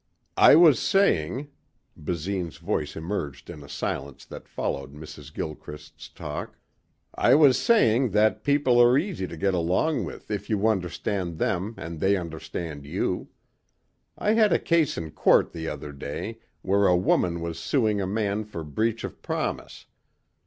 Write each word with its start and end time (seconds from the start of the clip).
"I 0.39 0.55
was 0.55 0.79
saying," 0.79 1.49
Basine's 1.95 2.57
voice 2.57 2.95
emerged 2.95 3.51
in 3.51 3.61
a 3.61 3.69
silence 3.69 4.25
that 4.25 4.47
followed 4.47 4.95
Mrs. 4.95 5.31
Gilchrist's 5.31 6.09
talk, 6.09 6.57
"I 7.13 7.35
was 7.35 7.55
saying 7.61 8.09
that 8.09 8.43
people 8.43 8.81
are 8.81 8.97
easy 8.97 9.27
to 9.27 9.37
get 9.37 9.53
along 9.53 10.03
with 10.05 10.31
if 10.31 10.49
you 10.49 10.67
understand 10.67 11.37
them 11.37 11.75
and 11.77 11.99
they 11.99 12.17
understand 12.17 12.83
you. 12.83 13.29
I 14.17 14.31
had 14.33 14.51
a 14.51 14.57
case 14.57 14.97
in 14.97 15.11
court 15.11 15.51
the 15.51 15.67
other 15.67 15.91
day 15.91 16.39
where 16.63 16.87
a 16.87 16.97
woman 16.97 17.39
was 17.39 17.59
suing 17.59 18.01
a 18.01 18.07
man 18.07 18.43
for 18.43 18.63
breach 18.63 19.03
of 19.03 19.21
promise. 19.21 19.85